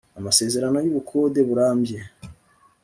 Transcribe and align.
amasezerano 0.19 0.77
y 0.81 0.89
ubukode 0.91 1.39
burambye 1.47 1.99